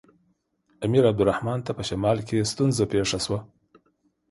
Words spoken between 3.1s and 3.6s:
شوه.